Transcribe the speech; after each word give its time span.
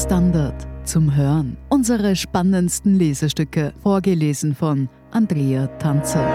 Standard 0.00 0.66
zum 0.88 1.14
Hören. 1.14 1.58
Unsere 1.68 2.16
spannendsten 2.16 2.98
Lesestücke, 2.98 3.74
vorgelesen 3.82 4.54
von 4.54 4.88
Andrea 5.10 5.66
Tanzer. 5.76 6.34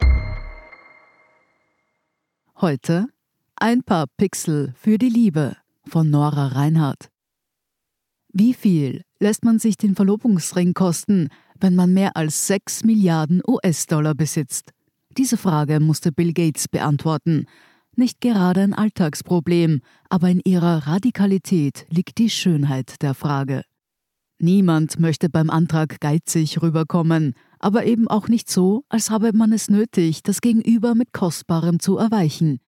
Heute 2.61 3.07
ein 3.55 3.81
paar 3.81 4.05
Pixel 4.17 4.75
für 4.77 4.99
die 4.99 5.09
Liebe 5.09 5.57
von 5.87 6.11
Nora 6.11 6.49
Reinhardt. 6.49 7.09
Wie 8.31 8.53
viel 8.53 9.01
lässt 9.19 9.43
man 9.43 9.57
sich 9.57 9.77
den 9.77 9.95
Verlobungsring 9.95 10.75
kosten, 10.75 11.29
wenn 11.59 11.73
man 11.73 11.91
mehr 11.91 12.15
als 12.15 12.45
6 12.45 12.83
Milliarden 12.83 13.41
US-Dollar 13.47 14.13
besitzt? 14.13 14.73
Diese 15.17 15.37
Frage 15.37 15.79
musste 15.79 16.11
Bill 16.11 16.33
Gates 16.33 16.67
beantworten. 16.67 17.47
Nicht 17.97 18.19
gerade 18.19 18.61
ein 18.61 18.73
Alltagsproblem, 18.73 19.81
aber 20.09 20.29
in 20.29 20.41
ihrer 20.43 20.87
Radikalität 20.87 21.85
liegt 21.89 22.17
die 22.17 22.29
Schönheit 22.29 23.01
der 23.01 23.13
Frage. 23.13 23.63
Niemand 24.37 24.99
möchte 24.99 25.29
beim 25.29 25.49
Antrag 25.49 26.01
geizig 26.01 26.61
rüberkommen, 26.61 27.35
aber 27.59 27.85
eben 27.85 28.09
auch 28.09 28.27
nicht 28.27 28.49
so, 28.49 28.83
als 28.89 29.09
habe 29.09 29.31
man 29.33 29.53
es 29.53 29.69
nötig, 29.69 30.23
das 30.23 30.41
Gegenüber 30.41 30.93
mit 30.93 31.13
Kostbarem 31.13 31.79
zu 31.79 31.97
erweichen. 31.97 32.59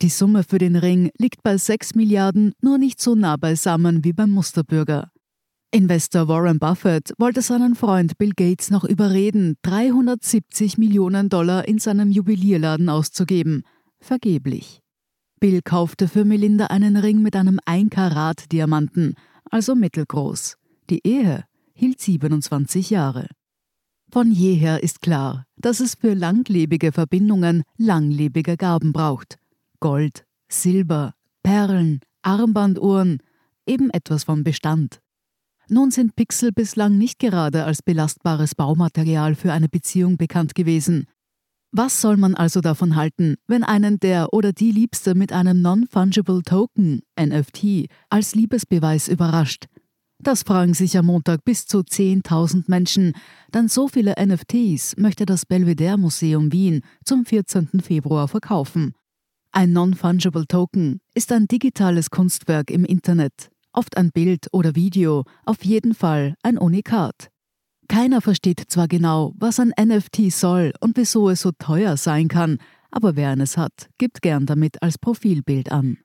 Die 0.00 0.08
Summe 0.08 0.44
für 0.44 0.58
den 0.58 0.76
Ring 0.76 1.10
liegt 1.18 1.42
bei 1.42 1.56
6 1.56 1.96
Milliarden 1.96 2.52
nur 2.62 2.78
nicht 2.78 3.00
so 3.00 3.14
nah 3.16 3.36
beisammen 3.36 4.04
wie 4.04 4.12
beim 4.12 4.30
Musterbürger. 4.30 5.10
Investor 5.74 6.28
Warren 6.28 6.58
Buffett 6.58 7.12
wollte 7.18 7.40
seinen 7.40 7.74
Freund 7.74 8.18
Bill 8.18 8.32
Gates 8.36 8.70
noch 8.70 8.84
überreden, 8.84 9.56
370 9.62 10.76
Millionen 10.76 11.28
Dollar 11.28 11.66
in 11.66 11.78
seinem 11.78 12.10
Juwelierladen 12.10 12.88
auszugeben. 12.88 13.64
Vergeblich. 14.02 14.80
Bill 15.38 15.62
kaufte 15.62 16.08
für 16.08 16.24
Melinda 16.24 16.66
einen 16.66 16.96
Ring 16.96 17.22
mit 17.22 17.36
einem 17.36 17.60
1-Karat-Diamanten, 17.60 19.14
also 19.48 19.76
mittelgroß. 19.76 20.56
Die 20.90 21.06
Ehe 21.06 21.44
hielt 21.72 22.00
27 22.00 22.90
Jahre. 22.90 23.28
Von 24.10 24.32
jeher 24.32 24.82
ist 24.82 25.02
klar, 25.02 25.46
dass 25.56 25.78
es 25.78 25.94
für 25.94 26.14
langlebige 26.14 26.90
Verbindungen 26.90 27.62
langlebige 27.76 28.56
Gaben 28.56 28.92
braucht. 28.92 29.38
Gold, 29.78 30.26
Silber, 30.48 31.14
Perlen, 31.44 32.00
Armbanduhren, 32.22 33.22
eben 33.66 33.88
etwas 33.90 34.24
vom 34.24 34.42
Bestand. 34.42 35.00
Nun 35.68 35.92
sind 35.92 36.16
Pixel 36.16 36.50
bislang 36.50 36.98
nicht 36.98 37.20
gerade 37.20 37.64
als 37.64 37.82
belastbares 37.82 38.56
Baumaterial 38.56 39.36
für 39.36 39.52
eine 39.52 39.68
Beziehung 39.68 40.16
bekannt 40.16 40.56
gewesen. 40.56 41.06
Was 41.74 42.02
soll 42.02 42.18
man 42.18 42.34
also 42.34 42.60
davon 42.60 42.96
halten, 42.96 43.36
wenn 43.46 43.64
einen 43.64 43.98
der 43.98 44.34
oder 44.34 44.52
die 44.52 44.72
Liebste 44.72 45.14
mit 45.14 45.32
einem 45.32 45.62
Non-Fungible 45.62 46.42
Token, 46.42 47.00
NFT, 47.18 47.86
als 48.10 48.34
Liebesbeweis 48.34 49.08
überrascht? 49.08 49.68
Das 50.22 50.42
fragen 50.42 50.74
sich 50.74 50.98
am 50.98 51.06
Montag 51.06 51.44
bis 51.46 51.64
zu 51.64 51.78
10.000 51.78 52.64
Menschen, 52.66 53.14
denn 53.54 53.68
so 53.68 53.88
viele 53.88 54.14
NFTs 54.22 54.98
möchte 54.98 55.24
das 55.24 55.46
Belvedere 55.46 55.96
Museum 55.96 56.52
Wien 56.52 56.82
zum 57.06 57.24
14. 57.24 57.80
Februar 57.82 58.28
verkaufen. 58.28 58.92
Ein 59.50 59.72
Non-Fungible 59.72 60.46
Token 60.46 61.00
ist 61.14 61.32
ein 61.32 61.48
digitales 61.48 62.10
Kunstwerk 62.10 62.70
im 62.70 62.84
Internet, 62.84 63.48
oft 63.72 63.96
ein 63.96 64.10
Bild 64.10 64.48
oder 64.52 64.74
Video, 64.74 65.24
auf 65.46 65.64
jeden 65.64 65.94
Fall 65.94 66.34
ein 66.42 66.58
Unikat. 66.58 67.31
Keiner 67.92 68.22
versteht 68.22 68.62
zwar 68.68 68.88
genau, 68.88 69.34
was 69.36 69.60
ein 69.60 69.74
NFT 69.78 70.32
soll 70.32 70.72
und 70.80 70.96
wieso 70.96 71.28
es 71.28 71.42
so 71.42 71.50
teuer 71.58 71.98
sein 71.98 72.28
kann, 72.28 72.56
aber 72.90 73.16
wer 73.16 73.28
eines 73.28 73.58
hat, 73.58 73.90
gibt 73.98 74.22
gern 74.22 74.46
damit 74.46 74.82
als 74.82 74.96
Profilbild 74.96 75.70
an. 75.70 75.98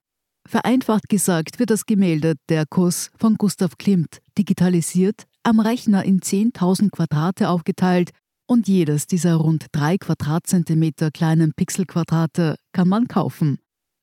Vereinfacht 0.46 1.08
gesagt 1.08 1.60
wird 1.60 1.70
das 1.70 1.86
Gemälde 1.86 2.34
Der 2.50 2.66
Kuss 2.66 3.10
von 3.18 3.36
Gustav 3.36 3.78
Klimt 3.78 4.20
digitalisiert, 4.38 5.24
am 5.44 5.62
Rechner 5.62 6.04
in 6.04 6.20
10.000 6.20 6.90
Quadrate 6.92 7.48
aufgeteilt 7.48 8.10
und 8.48 8.68
jedes 8.68 9.08
dieser 9.08 9.36
rund 9.36 9.68
3 9.72 9.98
Quadratzentimeter 9.98 11.10
kleinen 11.10 11.54
Pixelquadrate 11.54 12.58
kann 12.74 12.90
man 12.90 13.08
kaufen. 13.08 13.60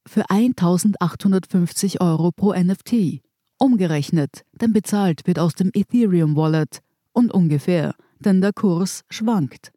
Für 0.09 0.31
1850 0.31 2.01
Euro 2.01 2.31
pro 2.35 2.55
NFT. 2.55 3.21
Umgerechnet, 3.59 4.41
denn 4.59 4.73
bezahlt 4.73 5.27
wird 5.27 5.39
aus 5.39 5.53
dem 5.53 5.71
Ethereum 5.75 6.35
Wallet 6.35 6.81
und 7.15 7.33
ungefähr, 7.33 7.95
denn 8.19 8.43
der 8.43 8.53
Kurs 8.53 9.05
schwankt. 9.09 9.73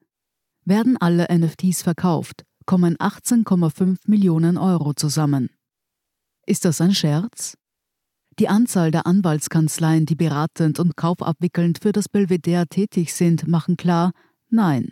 Werden 0.65 0.97
alle 0.97 1.27
NFTs 1.31 1.81
verkauft, 1.81 2.43
kommen 2.65 2.97
18,5 2.97 3.99
Millionen 4.07 4.57
Euro 4.57 4.93
zusammen. 4.93 5.49
Ist 6.45 6.65
das 6.65 6.81
ein 6.81 6.93
Scherz? 6.93 7.57
Die 8.39 8.49
Anzahl 8.49 8.91
der 8.91 9.07
Anwaltskanzleien, 9.07 10.05
die 10.05 10.15
beratend 10.15 10.79
und 10.79 10.95
kaufabwickelnd 10.95 11.79
für 11.81 11.91
das 11.91 12.09
Belvedere 12.09 12.67
tätig 12.67 13.13
sind, 13.13 13.47
machen 13.47 13.77
klar, 13.77 14.11
nein. 14.49 14.91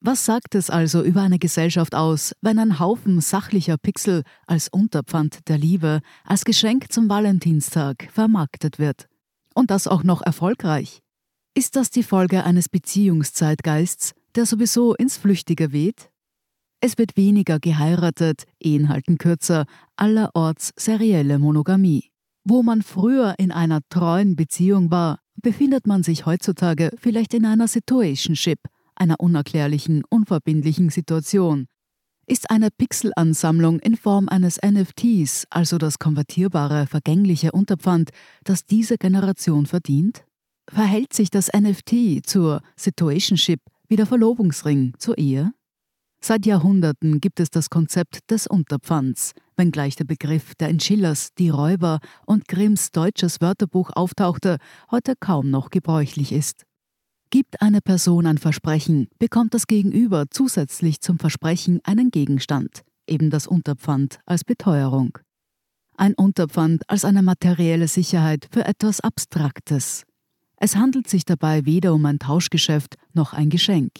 Was 0.00 0.26
sagt 0.26 0.54
es 0.54 0.68
also 0.68 1.02
über 1.02 1.22
eine 1.22 1.38
Gesellschaft 1.38 1.94
aus, 1.94 2.34
wenn 2.42 2.58
ein 2.58 2.78
Haufen 2.78 3.20
sachlicher 3.20 3.78
Pixel 3.78 4.22
als 4.46 4.68
Unterpfand 4.68 5.48
der 5.48 5.56
Liebe, 5.56 6.00
als 6.24 6.44
Geschenk 6.44 6.92
zum 6.92 7.08
Valentinstag 7.08 8.08
vermarktet 8.12 8.78
wird? 8.78 9.08
Und 9.54 9.70
das 9.70 9.88
auch 9.88 10.02
noch 10.02 10.20
erfolgreich? 10.20 11.00
Ist 11.58 11.74
das 11.74 11.88
die 11.88 12.02
Folge 12.02 12.44
eines 12.44 12.68
Beziehungszeitgeists, 12.68 14.12
der 14.34 14.44
sowieso 14.44 14.94
ins 14.94 15.16
Flüchtige 15.16 15.72
weht? 15.72 16.10
Es 16.82 16.98
wird 16.98 17.16
weniger 17.16 17.58
geheiratet, 17.58 18.44
Ehen 18.60 18.90
halten 18.90 19.16
kürzer, 19.16 19.64
allerorts 19.96 20.74
serielle 20.76 21.38
Monogamie. 21.38 22.10
Wo 22.44 22.62
man 22.62 22.82
früher 22.82 23.36
in 23.38 23.52
einer 23.52 23.80
treuen 23.88 24.36
Beziehung 24.36 24.90
war, 24.90 25.18
befindet 25.40 25.86
man 25.86 26.02
sich 26.02 26.26
heutzutage 26.26 26.90
vielleicht 26.98 27.32
in 27.32 27.46
einer 27.46 27.68
Situationship, 27.68 28.58
einer 28.94 29.18
unerklärlichen, 29.18 30.02
unverbindlichen 30.10 30.90
Situation. 30.90 31.68
Ist 32.26 32.50
eine 32.50 32.68
Pixelansammlung 32.70 33.78
in 33.78 33.96
Form 33.96 34.28
eines 34.28 34.58
NFTs, 34.62 35.46
also 35.48 35.78
das 35.78 35.98
konvertierbare, 35.98 36.86
vergängliche 36.86 37.52
Unterpfand, 37.52 38.10
das 38.44 38.66
diese 38.66 38.98
Generation 38.98 39.64
verdient? 39.64 40.25
Verhält 40.68 41.12
sich 41.12 41.30
das 41.30 41.48
NFT 41.52 42.26
zur 42.26 42.60
Situationship 42.76 43.60
wie 43.88 43.96
der 43.96 44.06
Verlobungsring 44.06 44.94
zur 44.98 45.16
Ehe? 45.16 45.52
Seit 46.20 46.44
Jahrhunderten 46.44 47.20
gibt 47.20 47.38
es 47.38 47.50
das 47.50 47.70
Konzept 47.70 48.30
des 48.30 48.46
Unterpfands, 48.48 49.32
wenngleich 49.56 49.94
der 49.94 50.04
Begriff, 50.04 50.54
der 50.56 50.68
in 50.70 50.80
Schillers 50.80 51.34
Die 51.38 51.50
Räuber 51.50 52.00
und 52.26 52.48
Grimms 52.48 52.90
deutsches 52.90 53.40
Wörterbuch 53.40 53.90
auftauchte, 53.94 54.56
heute 54.90 55.14
kaum 55.20 55.50
noch 55.50 55.70
gebräuchlich 55.70 56.32
ist. 56.32 56.64
Gibt 57.30 57.60
eine 57.62 57.80
Person 57.80 58.26
ein 58.26 58.38
Versprechen, 58.38 59.08
bekommt 59.18 59.54
das 59.54 59.66
Gegenüber 59.66 60.24
zusätzlich 60.30 61.00
zum 61.00 61.18
Versprechen 61.18 61.80
einen 61.84 62.10
Gegenstand, 62.10 62.82
eben 63.06 63.30
das 63.30 63.46
Unterpfand 63.46 64.18
als 64.26 64.42
Beteuerung. 64.42 65.18
Ein 65.96 66.14
Unterpfand 66.14 66.88
als 66.88 67.04
eine 67.04 67.22
materielle 67.22 67.88
Sicherheit 67.88 68.48
für 68.52 68.64
etwas 68.64 69.00
Abstraktes. 69.00 70.05
Es 70.58 70.76
handelt 70.76 71.08
sich 71.08 71.24
dabei 71.24 71.66
weder 71.66 71.92
um 71.92 72.04
ein 72.06 72.18
Tauschgeschäft 72.18 72.96
noch 73.12 73.32
ein 73.32 73.50
Geschenk. 73.50 73.92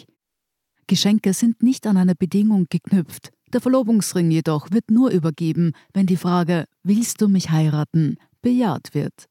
Geschenke 0.86 1.32
sind 1.34 1.62
nicht 1.62 1.86
an 1.86 1.96
eine 1.96 2.14
Bedingung 2.14 2.66
geknüpft. 2.70 3.30
Der 3.52 3.60
Verlobungsring 3.60 4.30
jedoch 4.30 4.70
wird 4.70 4.90
nur 4.90 5.10
übergeben, 5.10 5.72
wenn 5.92 6.06
die 6.06 6.16
Frage 6.16 6.66
Willst 6.82 7.20
du 7.20 7.28
mich 7.28 7.50
heiraten? 7.50 8.16
bejaht 8.42 8.94
wird. 8.94 9.26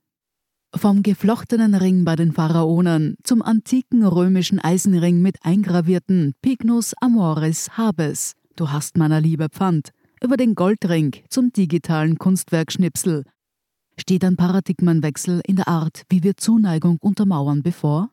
Vom 0.76 1.04
geflochtenen 1.04 1.74
Ring 1.74 2.04
bei 2.04 2.18
den 2.18 2.34
Pharaonen 2.34 3.16
zum 3.24 3.42
antiken 3.42 4.06
römischen 4.06 4.60
Eisenring 4.60 5.22
mit 5.22 5.38
eingravierten 5.42 6.34
Pignus 6.42 6.94
Amoris 7.00 7.78
Habes, 7.78 8.34
du 8.58 8.72
hast 8.72 8.98
meiner 8.98 9.22
Liebe 9.22 9.48
Pfand, 9.50 9.92
über 10.22 10.36
den 10.36 10.54
Goldring 10.54 11.16
zum 11.30 11.54
digitalen 11.54 12.18
Kunstwerkschnipsel. 12.18 13.24
Steht 13.98 14.24
ein 14.24 14.36
Paradigmenwechsel 14.36 15.42
in 15.46 15.56
der 15.56 15.68
Art, 15.68 16.04
wie 16.10 16.24
wir 16.24 16.38
Zuneigung 16.38 16.98
untermauern, 17.00 17.64
bevor? 17.64 18.10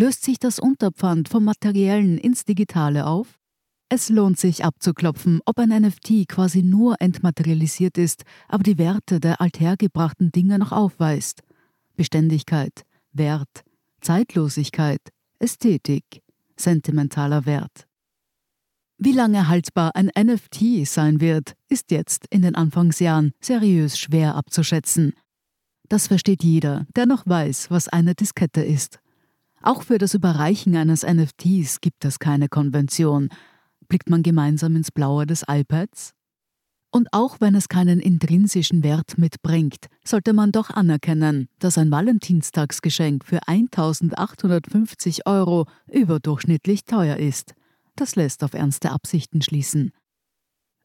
löst 0.00 0.24
sich 0.24 0.38
das 0.38 0.58
Unterpfand 0.58 1.28
vom 1.28 1.44
Materiellen 1.44 2.16
ins 2.16 2.44
Digitale 2.44 3.06
auf? 3.06 3.38
Es 3.90 4.08
lohnt 4.08 4.38
sich 4.38 4.64
abzuklopfen, 4.64 5.40
ob 5.44 5.58
ein 5.58 5.68
NFT 5.68 6.26
quasi 6.26 6.62
nur 6.62 6.96
entmaterialisiert 7.00 7.98
ist, 7.98 8.22
aber 8.48 8.62
die 8.62 8.78
Werte 8.78 9.20
der 9.20 9.42
althergebrachten 9.42 10.32
Dinge 10.32 10.58
noch 10.58 10.72
aufweist. 10.72 11.42
Beständigkeit, 11.96 12.84
Wert, 13.12 13.64
Zeitlosigkeit, 14.00 15.00
Ästhetik, 15.38 16.22
sentimentaler 16.56 17.44
Wert. 17.44 17.89
Wie 19.02 19.12
lange 19.12 19.48
haltbar 19.48 19.96
ein 19.96 20.10
NFT 20.14 20.86
sein 20.86 21.22
wird, 21.22 21.54
ist 21.70 21.90
jetzt 21.90 22.26
in 22.28 22.42
den 22.42 22.54
Anfangsjahren 22.54 23.32
seriös 23.40 23.98
schwer 23.98 24.34
abzuschätzen. 24.34 25.14
Das 25.88 26.06
versteht 26.06 26.44
jeder, 26.44 26.86
der 26.94 27.06
noch 27.06 27.26
weiß, 27.26 27.70
was 27.70 27.88
eine 27.88 28.14
Diskette 28.14 28.60
ist. 28.60 28.98
Auch 29.62 29.84
für 29.84 29.96
das 29.96 30.12
Überreichen 30.12 30.76
eines 30.76 31.02
NFTs 31.02 31.80
gibt 31.80 32.04
es 32.04 32.18
keine 32.18 32.48
Konvention. 32.48 33.30
Blickt 33.88 34.10
man 34.10 34.22
gemeinsam 34.22 34.76
ins 34.76 34.90
Blaue 34.90 35.24
des 35.24 35.44
iPads? 35.48 36.12
Und 36.90 37.08
auch 37.12 37.40
wenn 37.40 37.54
es 37.54 37.70
keinen 37.70 38.00
intrinsischen 38.00 38.84
Wert 38.84 39.16
mitbringt, 39.16 39.86
sollte 40.04 40.34
man 40.34 40.52
doch 40.52 40.68
anerkennen, 40.68 41.48
dass 41.58 41.78
ein 41.78 41.90
Valentinstagsgeschenk 41.90 43.24
für 43.24 43.48
1850 43.48 45.26
Euro 45.26 45.64
überdurchschnittlich 45.90 46.84
teuer 46.84 47.16
ist. 47.16 47.54
Das 48.00 48.16
lässt 48.16 48.42
auf 48.44 48.54
ernste 48.54 48.92
Absichten 48.92 49.42
schließen. 49.42 49.92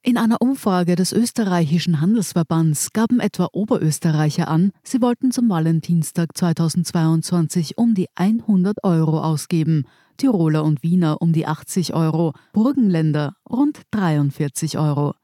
In 0.03 0.17
einer 0.17 0.41
Umfrage 0.41 0.97
des 0.97 1.13
österreichischen 1.13 2.01
Handelsverbands 2.01 2.91
gaben 2.91 3.21
etwa 3.21 3.47
Oberösterreicher 3.53 4.50
an, 4.50 4.73
sie 4.83 5.01
wollten 5.01 5.31
zum 5.31 5.47
Valentinstag 5.47 6.38
2022 6.38 7.77
um 7.77 7.94
die 7.95 8.07
100 8.15 8.83
Euro 8.83 9.21
ausgeben, 9.21 9.85
Tiroler 10.17 10.65
und 10.65 10.83
Wiener 10.83 11.21
um 11.21 11.31
die 11.31 11.47
80 11.47 11.94
Euro, 11.94 12.33
Burgenländer 12.51 13.38
rund 13.50 13.83
43 13.91 14.77
Euro. 14.77 15.15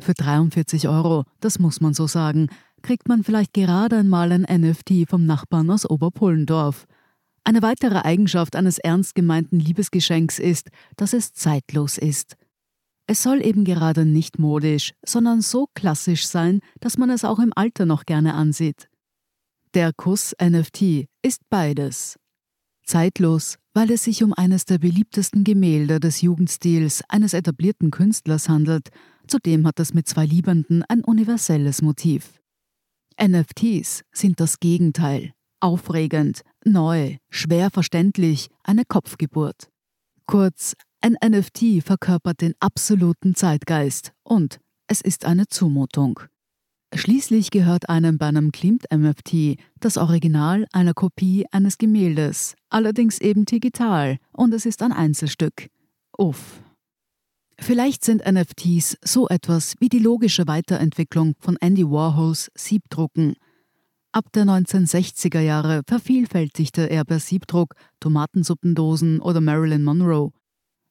Für 0.00 0.14
43 0.14 0.88
Euro, 0.88 1.22
das 1.38 1.60
muss 1.60 1.80
man 1.80 1.94
so 1.94 2.08
sagen, 2.08 2.48
kriegt 2.82 3.06
man 3.06 3.22
vielleicht 3.22 3.54
gerade 3.54 3.98
einmal 3.98 4.32
ein 4.32 4.42
NFT 4.42 5.08
vom 5.08 5.24
Nachbarn 5.24 5.70
aus 5.70 5.88
Oberpullendorf. 5.88 6.88
Eine 7.46 7.62
weitere 7.62 7.98
Eigenschaft 7.98 8.56
eines 8.56 8.78
ernst 8.78 9.14
gemeinten 9.14 9.60
Liebesgeschenks 9.60 10.40
ist, 10.40 10.70
dass 10.96 11.12
es 11.12 11.32
zeitlos 11.32 11.96
ist. 11.96 12.34
Es 13.06 13.22
soll 13.22 13.40
eben 13.40 13.62
gerade 13.62 14.04
nicht 14.04 14.40
modisch, 14.40 14.94
sondern 15.06 15.42
so 15.42 15.68
klassisch 15.72 16.26
sein, 16.26 16.58
dass 16.80 16.98
man 16.98 17.08
es 17.08 17.24
auch 17.24 17.38
im 17.38 17.52
Alter 17.54 17.86
noch 17.86 18.04
gerne 18.04 18.34
ansieht. 18.34 18.88
Der 19.74 19.92
Kuss 19.92 20.34
NFT 20.42 21.06
ist 21.22 21.40
beides. 21.48 22.18
Zeitlos, 22.84 23.58
weil 23.74 23.92
es 23.92 24.02
sich 24.02 24.24
um 24.24 24.32
eines 24.32 24.64
der 24.64 24.78
beliebtesten 24.78 25.44
Gemälde 25.44 26.00
des 26.00 26.22
Jugendstils 26.22 27.04
eines 27.08 27.32
etablierten 27.32 27.92
Künstlers 27.92 28.48
handelt, 28.48 28.88
zudem 29.28 29.68
hat 29.68 29.78
es 29.78 29.94
mit 29.94 30.08
zwei 30.08 30.26
Liebenden 30.26 30.82
ein 30.88 31.04
universelles 31.04 31.80
Motiv. 31.80 32.40
NFTs 33.22 34.02
sind 34.10 34.40
das 34.40 34.58
Gegenteil. 34.58 35.32
Aufregend, 35.60 36.42
neu, 36.66 37.16
schwer 37.30 37.70
verständlich, 37.70 38.48
eine 38.62 38.84
Kopfgeburt. 38.84 39.70
Kurz, 40.26 40.74
ein 41.00 41.16
NFT 41.24 41.82
verkörpert 41.84 42.40
den 42.40 42.54
absoluten 42.60 43.34
Zeitgeist 43.34 44.12
und 44.22 44.58
es 44.88 45.00
ist 45.00 45.24
eine 45.24 45.46
Zumutung. 45.46 46.20
Schließlich 46.94 47.50
gehört 47.50 47.88
einem 47.88 48.16
bei 48.16 48.26
einem 48.26 48.52
Klimt-NFT 48.52 49.58
das 49.80 49.96
Original 49.96 50.66
einer 50.72 50.94
Kopie 50.94 51.46
eines 51.50 51.78
Gemäldes, 51.78 52.54
allerdings 52.70 53.20
eben 53.20 53.44
digital 53.44 54.18
und 54.32 54.54
es 54.54 54.66
ist 54.66 54.82
ein 54.82 54.92
Einzelstück. 54.92 55.68
Uff. 56.16 56.62
Vielleicht 57.58 58.04
sind 58.04 58.22
NFTs 58.24 58.98
so 59.02 59.28
etwas 59.28 59.74
wie 59.80 59.88
die 59.88 59.98
logische 59.98 60.46
Weiterentwicklung 60.46 61.34
von 61.38 61.56
Andy 61.60 61.84
Warhols 61.84 62.50
Siebdrucken. 62.54 63.34
Ab 64.16 64.32
der 64.32 64.46
1960er 64.46 65.40
Jahre 65.40 65.82
vervielfältigte 65.86 66.88
er 66.88 67.04
per 67.04 67.20
Siebdruck 67.20 67.74
Tomatensuppendosen 68.00 69.20
oder 69.20 69.42
Marilyn 69.42 69.84
Monroe. 69.84 70.30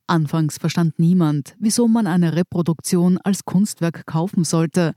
Anfangs 0.06 0.60
verstand 0.60 1.00
niemand, 1.00 1.56
wieso 1.58 1.88
man 1.88 2.06
eine 2.06 2.36
Reproduktion 2.36 3.18
als 3.18 3.44
Kunstwerk 3.44 4.06
kaufen 4.06 4.44
sollte. 4.44 4.94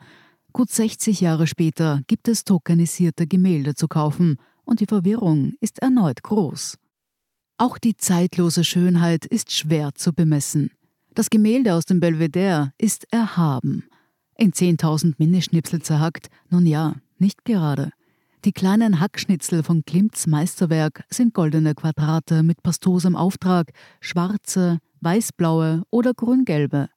Gut 0.53 0.69
60 0.69 1.23
Jahre 1.23 1.47
später 1.47 2.03
gibt 2.07 2.29
es 2.29 2.45
tokenisierte 2.45 3.27
Gemälde 3.27 3.75
zu 3.75 3.89
kaufen 3.89 4.37
und 4.67 4.81
die 4.81 4.87
Verwirrung 4.87 5.55
ist 5.63 5.79
erneut 5.79 6.23
groß. 6.23 6.77
Auch 7.57 7.79
die 7.79 7.97
zeitlose 7.97 8.63
Schönheit 8.63 9.25
ist 9.25 9.55
schwer 9.55 9.95
zu 9.95 10.13
bemessen. 10.13 10.71
Das 11.15 11.31
Gemälde 11.31 11.73
aus 11.73 11.87
dem 11.87 11.99
Belvedere 11.99 12.75
ist 12.77 13.11
erhaben. 13.11 13.85
In 14.37 14.53
10.000 14.53 15.15
Minischnipsel 15.17 15.81
zerhackt, 15.81 16.29
nun 16.51 16.67
ja, 16.67 16.97
nicht 17.17 17.47
gerade. 17.47 17.91
Die 18.45 18.53
kleinen 18.53 19.01
Hackschnitzel 19.01 19.65
von 19.65 19.85
Klimts 19.85 20.29
Meisterwerk 20.29 21.05
sind 21.11 21.35
goldene 21.35 21.75
Quadrate 21.75 22.45
mit 22.45 22.63
pastosem 22.63 23.17
Auftrag, 23.17 23.73
schwarze, 24.01 24.79
weißblaue 25.01 25.83
oder 25.91 26.15
grüngelbe. 26.15 26.89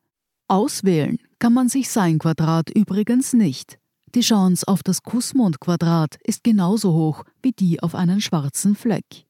Auswählen 0.48 1.18
kann 1.40 1.54
man 1.54 1.68
sich 1.68 1.90
sein 1.90 2.20
Quadrat 2.20 2.70
übrigens 2.70 3.34
nicht. 3.34 3.80
Die 4.14 4.22
Chance 4.22 4.68
auf 4.68 4.84
das 4.84 5.02
Kussmond-Quadrat 5.04 6.18
ist 6.24 6.44
genauso 6.44 6.94
hoch 6.94 7.24
wie 7.42 7.54
die 7.54 7.82
auf 7.82 7.96
einen 7.96 8.22
schwarzen 8.22 8.76
Fleck. 8.76 9.26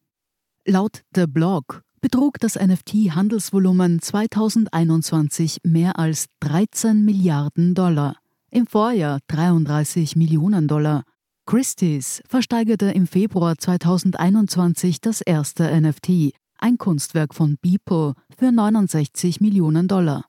Laut 0.65 1.03
The 1.15 1.27
Blog 1.27 1.83
betrug 2.01 2.39
das 2.39 2.55
NFT-Handelsvolumen 2.55 4.01
2021 4.01 5.59
mehr 5.63 5.99
als 5.99 6.25
13 6.39 7.05
Milliarden 7.05 7.75
Dollar, 7.75 8.17
im 8.49 8.67
Vorjahr 8.67 9.19
33 9.27 10.15
Millionen 10.15 10.67
Dollar. 10.67 11.03
Christie's 11.45 12.21
versteigerte 12.27 12.91
im 12.91 13.07
Februar 13.07 13.57
2021 13.57 15.01
das 15.01 15.21
erste 15.21 15.63
NFT, 15.79 16.33
ein 16.57 16.77
Kunstwerk 16.77 17.33
von 17.33 17.57
Beeple 17.61 18.13
für 18.37 18.51
69 18.51 19.41
Millionen 19.41 19.87
Dollar. 19.87 20.25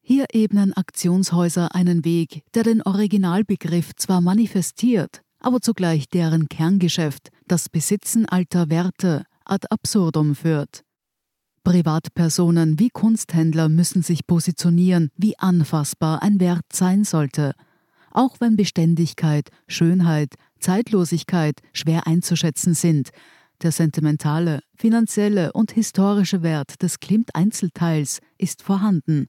Hier 0.00 0.26
ebnen 0.32 0.72
Aktionshäuser 0.72 1.74
einen 1.74 2.04
Weg, 2.04 2.42
der 2.54 2.62
den 2.62 2.82
Originalbegriff 2.82 3.94
zwar 3.96 4.20
manifestiert, 4.20 5.22
aber 5.40 5.60
zugleich 5.60 6.08
deren 6.08 6.48
Kerngeschäft, 6.48 7.30
das 7.46 7.68
Besitzen 7.68 8.26
alter 8.26 8.70
Werte, 8.70 9.24
ad 9.44 9.66
absurdum 9.70 10.34
führt. 10.34 10.82
Privatpersonen 11.64 12.78
wie 12.78 12.88
Kunsthändler 12.88 13.68
müssen 13.68 14.02
sich 14.02 14.26
positionieren, 14.26 15.10
wie 15.16 15.38
anfassbar 15.38 16.22
ein 16.22 16.40
Wert 16.40 16.64
sein 16.72 17.04
sollte. 17.04 17.52
Auch 18.10 18.36
wenn 18.40 18.56
Beständigkeit, 18.56 19.50
Schönheit, 19.66 20.34
Zeitlosigkeit 20.58 21.60
schwer 21.72 22.06
einzuschätzen 22.06 22.74
sind, 22.74 23.10
der 23.62 23.72
sentimentale, 23.72 24.60
finanzielle 24.74 25.52
und 25.52 25.72
historische 25.72 26.42
Wert 26.42 26.82
des 26.82 26.98
Klimt-Einzelteils 27.00 28.20
ist 28.38 28.62
vorhanden. 28.62 29.26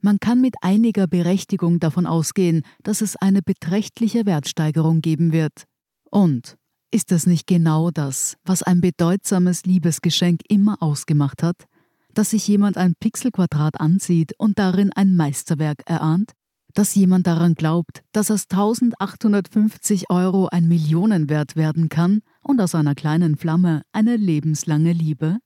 Man 0.00 0.18
kann 0.20 0.40
mit 0.40 0.56
einiger 0.60 1.06
Berechtigung 1.06 1.80
davon 1.80 2.06
ausgehen, 2.06 2.62
dass 2.82 3.00
es 3.00 3.16
eine 3.16 3.40
beträchtliche 3.42 4.26
Wertsteigerung 4.26 5.00
geben 5.00 5.32
wird. 5.32 5.64
Und 6.10 6.56
ist 6.90 7.10
das 7.10 7.26
nicht 7.26 7.46
genau 7.46 7.90
das, 7.90 8.36
was 8.44 8.62
ein 8.62 8.80
bedeutsames 8.80 9.64
Liebesgeschenk 9.64 10.42
immer 10.48 10.80
ausgemacht 10.82 11.42
hat? 11.42 11.64
Dass 12.12 12.30
sich 12.30 12.46
jemand 12.46 12.76
ein 12.76 12.94
Pixelquadrat 13.00 13.80
ansieht 13.80 14.32
und 14.38 14.58
darin 14.58 14.92
ein 14.92 15.16
Meisterwerk 15.16 15.82
erahnt? 15.86 16.32
Dass 16.74 16.96
jemand 16.96 17.28
daran 17.28 17.54
glaubt, 17.54 18.02
dass 18.10 18.32
aus 18.32 18.46
1850 18.50 20.10
Euro 20.10 20.48
ein 20.48 20.66
Millionenwert 20.66 21.54
werden 21.54 21.88
kann 21.88 22.20
und 22.42 22.60
aus 22.60 22.74
einer 22.74 22.96
kleinen 22.96 23.36
Flamme 23.36 23.82
eine 23.92 24.16
lebenslange 24.16 24.92
Liebe? 24.92 25.38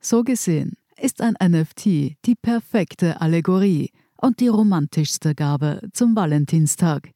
So 0.00 0.22
gesehen 0.22 0.74
ist 0.96 1.20
ein 1.20 1.34
NFT 1.42 1.84
die 2.24 2.36
perfekte 2.40 3.20
Allegorie 3.20 3.90
und 4.16 4.38
die 4.38 4.48
romantischste 4.48 5.34
Gabe 5.34 5.80
zum 5.92 6.14
Valentinstag. 6.14 7.10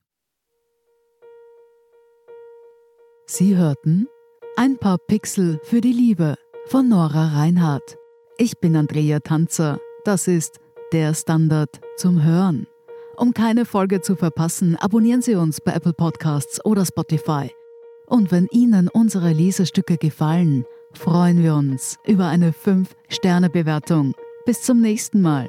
Sie 3.27 3.57
hörten 3.57 4.09
Ein 4.57 4.79
paar 4.79 4.99
Pixel 4.99 5.61
für 5.63 5.81
die 5.81 5.93
Liebe 5.93 6.37
von 6.67 6.89
Nora 6.89 7.29
Reinhardt. 7.29 7.97
Ich 8.39 8.59
bin 8.59 8.75
Andrea 8.75 9.21
Tanzer. 9.21 9.79
Das 10.05 10.27
ist 10.27 10.59
der 10.93 11.15
Standard 11.15 11.81
zum 11.97 12.25
Hören. 12.25 12.67
Um 13.17 13.33
keine 13.33 13.65
Folge 13.65 14.03
zu 14.03 14.15
verpassen, 14.15 14.77
abonnieren 14.77 15.23
Sie 15.23 15.37
uns 15.37 15.61
bei 15.61 15.73
Apple 15.73 15.95
Podcasts 15.95 16.63
oder 16.65 16.85
Spotify. 16.85 17.51
Und 18.07 18.31
wenn 18.31 18.47
Ihnen 18.51 18.89
unsere 18.89 19.33
Lesestücke 19.33 19.97
gefallen, 19.97 20.67
freuen 20.93 21.43
wir 21.43 21.55
uns 21.55 21.97
über 22.07 22.27
eine 22.27 22.53
5-Sterne-Bewertung. 22.53 24.15
Bis 24.45 24.63
zum 24.63 24.81
nächsten 24.81 25.23
Mal. 25.23 25.49